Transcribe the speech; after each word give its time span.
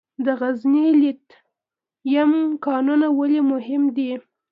د 0.25 0.27
غزني 0.39 0.85
لیتیم 1.01 2.31
کانونه 2.65 3.07
ولې 3.17 3.41
مهم 3.51 3.83
دي؟ 3.95 4.11